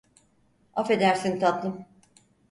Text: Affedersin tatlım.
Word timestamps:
Affedersin 0.73 1.39
tatlım. 1.39 1.85